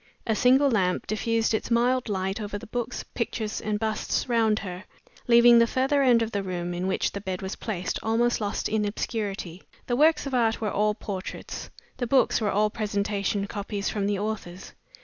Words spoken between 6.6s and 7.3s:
in which the